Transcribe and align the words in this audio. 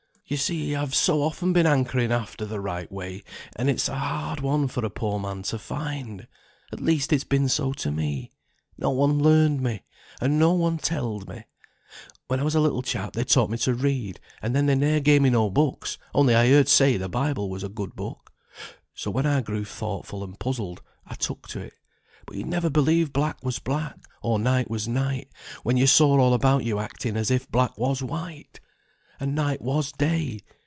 "You 0.25 0.37
see 0.37 0.73
I've 0.75 0.95
so 0.95 1.21
often 1.23 1.51
been 1.51 1.65
hankering 1.65 2.09
after 2.09 2.45
the 2.45 2.61
right 2.61 2.89
way; 2.89 3.21
and 3.57 3.69
it's 3.69 3.89
a 3.89 3.95
hard 3.97 4.39
one 4.39 4.69
for 4.69 4.85
a 4.85 4.89
poor 4.89 5.19
man 5.19 5.41
to 5.43 5.59
find. 5.59 6.25
At 6.71 6.79
least 6.79 7.11
it's 7.11 7.25
been 7.25 7.49
so 7.49 7.73
to 7.73 7.91
me. 7.91 8.31
No 8.77 8.91
one 8.91 9.19
learned 9.19 9.59
me, 9.59 9.83
and 10.21 10.39
no 10.39 10.53
one 10.53 10.77
telled 10.77 11.27
me. 11.27 11.43
When 12.29 12.39
I 12.39 12.43
was 12.43 12.55
a 12.55 12.61
little 12.61 12.81
chap 12.81 13.11
they 13.11 13.25
taught 13.25 13.49
me 13.49 13.57
to 13.57 13.73
read, 13.73 14.21
and 14.41 14.55
then 14.55 14.67
they 14.67 14.75
ne'er 14.75 15.01
gave 15.01 15.21
me 15.21 15.29
no 15.31 15.49
books; 15.49 15.97
only 16.13 16.33
I 16.33 16.47
heard 16.47 16.69
say 16.69 16.95
the 16.95 17.09
Bible 17.09 17.49
was 17.49 17.65
a 17.65 17.67
good 17.67 17.93
book. 17.97 18.31
So 18.93 19.11
when 19.11 19.25
I 19.25 19.41
grew 19.41 19.65
thoughtful, 19.65 20.23
and 20.23 20.39
puzzled, 20.39 20.81
I 21.05 21.15
took 21.15 21.49
to 21.49 21.59
it. 21.59 21.73
But 22.25 22.37
you'd 22.37 22.47
never 22.47 22.69
believe 22.69 23.11
black 23.11 23.43
was 23.43 23.59
black, 23.59 23.97
or 24.21 24.39
night 24.39 24.69
was 24.69 24.87
night, 24.87 25.27
when 25.63 25.75
you 25.75 25.87
saw 25.87 26.17
all 26.17 26.33
about 26.33 26.63
you 26.63 26.79
acting 26.79 27.17
as 27.17 27.31
if 27.31 27.51
black 27.51 27.77
was 27.77 28.01
white, 28.01 28.61
and 29.23 29.35
night 29.35 29.61
was 29.61 29.91
day. 29.91 30.39